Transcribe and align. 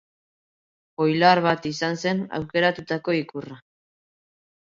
Oilar 1.03 1.41
bat 1.47 1.67
izan 1.71 1.99
zen 2.05 2.23
aukeratutako 2.39 3.15
ikurra. 3.19 3.59